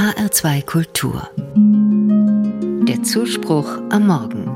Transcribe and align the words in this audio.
HR2 0.00 0.64
Kultur. 0.64 1.28
Der 2.88 3.02
Zuspruch 3.02 3.82
am 3.90 4.06
Morgen. 4.06 4.46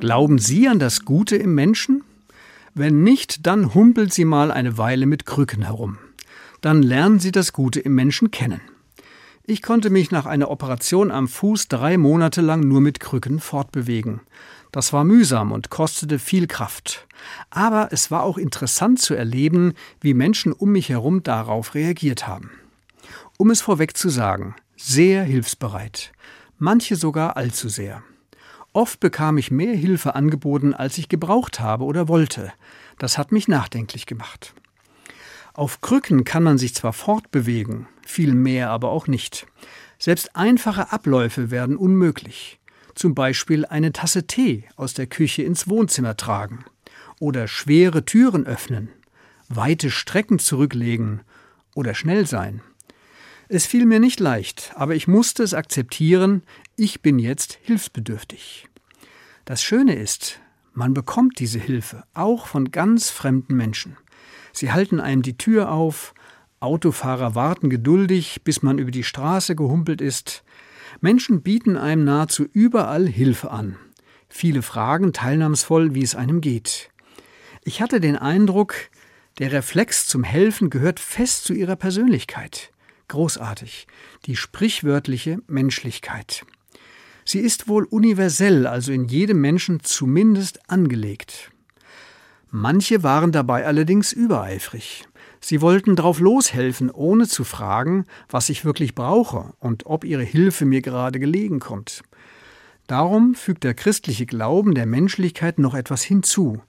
Glauben 0.00 0.38
Sie 0.38 0.68
an 0.68 0.78
das 0.78 1.04
Gute 1.04 1.36
im 1.36 1.54
Menschen? 1.54 2.02
Wenn 2.72 3.02
nicht, 3.02 3.46
dann 3.46 3.74
humpelt 3.74 4.14
Sie 4.14 4.24
mal 4.24 4.50
eine 4.50 4.78
Weile 4.78 5.04
mit 5.04 5.26
Krücken 5.26 5.64
herum. 5.64 5.98
Dann 6.62 6.82
lernen 6.82 7.18
Sie 7.18 7.30
das 7.30 7.52
Gute 7.52 7.80
im 7.80 7.94
Menschen 7.94 8.30
kennen. 8.30 8.62
Ich 9.50 9.62
konnte 9.62 9.90
mich 9.90 10.12
nach 10.12 10.26
einer 10.26 10.48
Operation 10.48 11.10
am 11.10 11.26
Fuß 11.26 11.66
drei 11.66 11.98
Monate 11.98 12.40
lang 12.40 12.60
nur 12.60 12.80
mit 12.80 13.00
Krücken 13.00 13.40
fortbewegen. 13.40 14.20
Das 14.70 14.92
war 14.92 15.02
mühsam 15.02 15.50
und 15.50 15.70
kostete 15.70 16.20
viel 16.20 16.46
Kraft. 16.46 17.08
Aber 17.50 17.88
es 17.90 18.12
war 18.12 18.22
auch 18.22 18.38
interessant 18.38 19.00
zu 19.00 19.14
erleben, 19.14 19.74
wie 20.00 20.14
Menschen 20.14 20.52
um 20.52 20.70
mich 20.70 20.88
herum 20.88 21.24
darauf 21.24 21.74
reagiert 21.74 22.28
haben. 22.28 22.52
Um 23.38 23.50
es 23.50 23.60
vorweg 23.60 23.96
zu 23.96 24.08
sagen, 24.08 24.54
sehr 24.76 25.24
hilfsbereit. 25.24 26.12
Manche 26.60 26.94
sogar 26.94 27.36
allzu 27.36 27.68
sehr. 27.68 28.04
Oft 28.72 29.00
bekam 29.00 29.36
ich 29.36 29.50
mehr 29.50 29.74
Hilfe 29.74 30.14
angeboten, 30.14 30.74
als 30.74 30.96
ich 30.96 31.08
gebraucht 31.08 31.58
habe 31.58 31.82
oder 31.82 32.06
wollte. 32.06 32.52
Das 32.98 33.18
hat 33.18 33.32
mich 33.32 33.48
nachdenklich 33.48 34.06
gemacht. 34.06 34.54
Auf 35.54 35.80
Krücken 35.80 36.24
kann 36.24 36.42
man 36.42 36.58
sich 36.58 36.74
zwar 36.74 36.92
fortbewegen, 36.92 37.86
viel 38.06 38.34
mehr 38.34 38.70
aber 38.70 38.90
auch 38.90 39.06
nicht. 39.06 39.46
Selbst 39.98 40.36
einfache 40.36 40.92
Abläufe 40.92 41.50
werden 41.50 41.76
unmöglich. 41.76 42.58
Zum 42.94 43.14
Beispiel 43.14 43.64
eine 43.66 43.92
Tasse 43.92 44.26
Tee 44.26 44.64
aus 44.76 44.94
der 44.94 45.06
Küche 45.06 45.42
ins 45.42 45.68
Wohnzimmer 45.68 46.16
tragen 46.16 46.64
oder 47.18 47.48
schwere 47.48 48.04
Türen 48.04 48.46
öffnen, 48.46 48.88
weite 49.48 49.90
Strecken 49.90 50.38
zurücklegen 50.38 51.20
oder 51.74 51.94
schnell 51.94 52.26
sein. 52.26 52.62
Es 53.48 53.66
fiel 53.66 53.84
mir 53.84 54.00
nicht 54.00 54.20
leicht, 54.20 54.72
aber 54.76 54.94
ich 54.94 55.08
musste 55.08 55.42
es 55.42 55.54
akzeptieren, 55.54 56.42
ich 56.76 57.02
bin 57.02 57.18
jetzt 57.18 57.58
hilfsbedürftig. 57.62 58.68
Das 59.44 59.62
Schöne 59.62 59.96
ist, 59.96 60.40
man 60.72 60.94
bekommt 60.94 61.40
diese 61.40 61.58
Hilfe 61.58 62.04
auch 62.14 62.46
von 62.46 62.70
ganz 62.70 63.10
fremden 63.10 63.56
Menschen. 63.56 63.96
Sie 64.52 64.72
halten 64.72 65.00
einem 65.00 65.22
die 65.22 65.38
Tür 65.38 65.70
auf, 65.70 66.14
Autofahrer 66.60 67.34
warten 67.34 67.70
geduldig, 67.70 68.42
bis 68.44 68.62
man 68.62 68.78
über 68.78 68.90
die 68.90 69.04
Straße 69.04 69.56
gehumpelt 69.56 70.00
ist. 70.00 70.44
Menschen 71.00 71.42
bieten 71.42 71.76
einem 71.76 72.04
nahezu 72.04 72.46
überall 72.52 73.06
Hilfe 73.06 73.50
an. 73.50 73.76
Viele 74.28 74.62
fragen 74.62 75.12
teilnahmsvoll, 75.12 75.94
wie 75.94 76.02
es 76.02 76.14
einem 76.14 76.40
geht. 76.40 76.90
Ich 77.64 77.80
hatte 77.80 78.00
den 78.00 78.16
Eindruck, 78.16 78.74
der 79.38 79.52
Reflex 79.52 80.06
zum 80.06 80.22
Helfen 80.22 80.70
gehört 80.70 81.00
fest 81.00 81.44
zu 81.44 81.54
ihrer 81.54 81.76
Persönlichkeit. 81.76 82.72
Großartig, 83.08 83.86
die 84.26 84.36
sprichwörtliche 84.36 85.38
Menschlichkeit. 85.46 86.44
Sie 87.24 87.40
ist 87.40 87.68
wohl 87.68 87.84
universell, 87.84 88.66
also 88.66 88.92
in 88.92 89.06
jedem 89.06 89.40
Menschen 89.40 89.80
zumindest 89.82 90.70
angelegt. 90.70 91.50
Manche 92.50 93.02
waren 93.02 93.32
dabei 93.32 93.64
allerdings 93.64 94.12
übereifrig. 94.12 95.06
Sie 95.40 95.60
wollten 95.60 95.96
drauf 95.96 96.20
loshelfen, 96.20 96.90
ohne 96.90 97.26
zu 97.26 97.44
fragen, 97.44 98.04
was 98.28 98.48
ich 98.48 98.64
wirklich 98.64 98.94
brauche 98.94 99.52
und 99.58 99.86
ob 99.86 100.04
ihre 100.04 100.24
Hilfe 100.24 100.66
mir 100.66 100.82
gerade 100.82 101.20
gelegen 101.20 101.60
kommt. 101.60 102.02
Darum 102.86 103.36
fügt 103.36 103.62
der 103.62 103.74
christliche 103.74 104.26
Glauben 104.26 104.74
der 104.74 104.86
Menschlichkeit 104.86 105.60
noch 105.60 105.74
etwas 105.74 106.02
hinzu. 106.02 106.60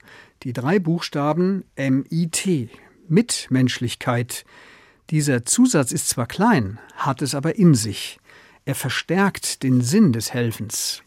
Die 0.44 0.52
drei 0.52 0.78
Buchstaben 0.78 1.64
MIT, 1.76 2.70
Mitmenschlichkeit. 3.08 4.44
Dieser 5.10 5.44
Zusatz 5.44 5.90
ist 5.90 6.08
zwar 6.08 6.26
klein, 6.26 6.78
hat 6.94 7.22
es 7.22 7.34
aber 7.34 7.56
in 7.56 7.74
sich. 7.74 8.20
Er 8.64 8.76
verstärkt 8.76 9.64
den 9.64 9.80
Sinn 9.80 10.12
des 10.12 10.32
Helfens. 10.32 11.02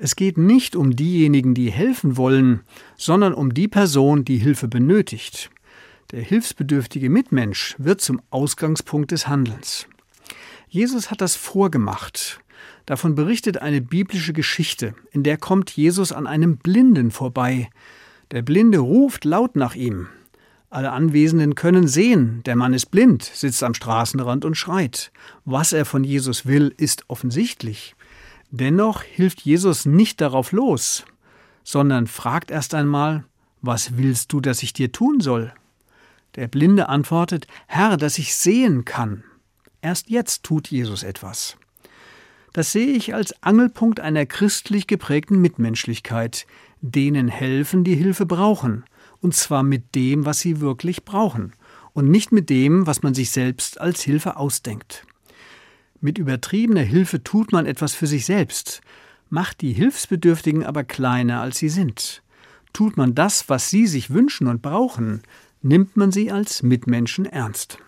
Es 0.00 0.14
geht 0.14 0.38
nicht 0.38 0.76
um 0.76 0.94
diejenigen, 0.94 1.54
die 1.54 1.72
helfen 1.72 2.16
wollen, 2.16 2.60
sondern 2.96 3.34
um 3.34 3.52
die 3.52 3.66
Person, 3.66 4.24
die 4.24 4.36
Hilfe 4.36 4.68
benötigt. 4.68 5.50
Der 6.12 6.22
hilfsbedürftige 6.22 7.10
Mitmensch 7.10 7.74
wird 7.78 8.00
zum 8.00 8.22
Ausgangspunkt 8.30 9.10
des 9.10 9.26
Handelns. 9.26 9.88
Jesus 10.68 11.10
hat 11.10 11.20
das 11.20 11.34
vorgemacht. 11.34 12.38
Davon 12.86 13.16
berichtet 13.16 13.58
eine 13.58 13.80
biblische 13.80 14.32
Geschichte, 14.32 14.94
in 15.10 15.24
der 15.24 15.36
kommt 15.36 15.70
Jesus 15.72 16.12
an 16.12 16.28
einem 16.28 16.58
Blinden 16.58 17.10
vorbei. 17.10 17.68
Der 18.30 18.42
Blinde 18.42 18.78
ruft 18.78 19.24
laut 19.24 19.56
nach 19.56 19.74
ihm. 19.74 20.06
Alle 20.70 20.92
Anwesenden 20.92 21.56
können 21.56 21.88
sehen, 21.88 22.42
der 22.44 22.54
Mann 22.54 22.72
ist 22.72 22.86
blind, 22.92 23.24
sitzt 23.24 23.64
am 23.64 23.74
Straßenrand 23.74 24.44
und 24.44 24.54
schreit. 24.54 25.10
Was 25.44 25.72
er 25.72 25.84
von 25.84 26.04
Jesus 26.04 26.46
will, 26.46 26.72
ist 26.76 27.04
offensichtlich. 27.08 27.96
Dennoch 28.50 29.02
hilft 29.02 29.42
Jesus 29.42 29.84
nicht 29.84 30.20
darauf 30.20 30.52
los, 30.52 31.04
sondern 31.64 32.06
fragt 32.06 32.50
erst 32.50 32.74
einmal, 32.74 33.24
was 33.60 33.96
willst 33.96 34.32
du, 34.32 34.40
dass 34.40 34.62
ich 34.62 34.72
dir 34.72 34.90
tun 34.92 35.20
soll? 35.20 35.52
Der 36.36 36.48
Blinde 36.48 36.88
antwortet, 36.88 37.46
Herr, 37.66 37.96
dass 37.96 38.18
ich 38.18 38.34
sehen 38.34 38.84
kann. 38.84 39.24
Erst 39.82 40.08
jetzt 40.08 40.44
tut 40.44 40.68
Jesus 40.68 41.02
etwas. 41.02 41.56
Das 42.52 42.72
sehe 42.72 42.92
ich 42.92 43.14
als 43.14 43.42
Angelpunkt 43.42 44.00
einer 44.00 44.24
christlich 44.24 44.86
geprägten 44.86 45.40
Mitmenschlichkeit, 45.40 46.46
denen 46.80 47.28
helfen, 47.28 47.84
die 47.84 47.96
Hilfe 47.96 48.24
brauchen, 48.24 48.84
und 49.20 49.34
zwar 49.34 49.62
mit 49.62 49.94
dem, 49.94 50.24
was 50.24 50.40
sie 50.40 50.60
wirklich 50.60 51.04
brauchen, 51.04 51.52
und 51.92 52.08
nicht 52.10 52.32
mit 52.32 52.48
dem, 52.50 52.86
was 52.86 53.02
man 53.02 53.14
sich 53.14 53.30
selbst 53.30 53.80
als 53.80 54.02
Hilfe 54.02 54.36
ausdenkt. 54.36 55.04
Mit 56.00 56.18
übertriebener 56.18 56.82
Hilfe 56.82 57.24
tut 57.24 57.50
man 57.50 57.66
etwas 57.66 57.94
für 57.94 58.06
sich 58.06 58.24
selbst, 58.24 58.80
macht 59.30 59.60
die 59.60 59.72
Hilfsbedürftigen 59.72 60.64
aber 60.64 60.84
kleiner, 60.84 61.40
als 61.40 61.58
sie 61.58 61.68
sind. 61.68 62.22
Tut 62.72 62.96
man 62.96 63.14
das, 63.14 63.48
was 63.48 63.70
sie 63.70 63.86
sich 63.86 64.10
wünschen 64.10 64.46
und 64.46 64.62
brauchen, 64.62 65.22
nimmt 65.60 65.96
man 65.96 66.12
sie 66.12 66.30
als 66.30 66.62
Mitmenschen 66.62 67.26
ernst. 67.26 67.78